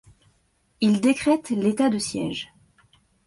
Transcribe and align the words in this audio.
Il 0.79 0.99
décrète 0.99 1.51
l'état 1.51 1.89
de 1.91 1.99
siège. 1.99 2.51